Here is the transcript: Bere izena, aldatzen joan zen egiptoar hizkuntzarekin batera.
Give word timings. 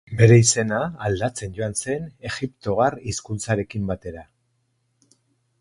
Bere 0.19 0.35
izena, 0.43 0.79
aldatzen 1.09 1.53
joan 1.57 1.77
zen 1.83 2.07
egiptoar 2.31 2.99
hizkuntzarekin 3.13 3.87
batera. 3.93 4.29